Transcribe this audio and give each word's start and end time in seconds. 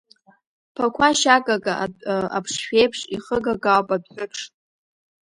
Ԥақәашь 0.75 1.25
агага 1.35 1.73
аԥшшәеиԥш 2.37 2.99
ихыгагаауп 3.15 3.89
адәҳәыԥш. 3.95 4.39